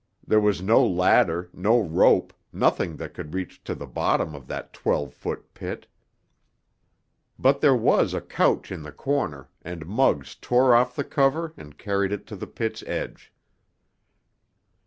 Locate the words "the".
3.75-3.85, 8.81-8.91, 10.95-11.03, 12.35-12.47